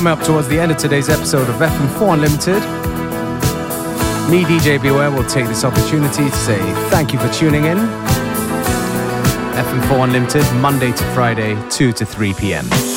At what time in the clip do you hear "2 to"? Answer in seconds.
11.68-12.06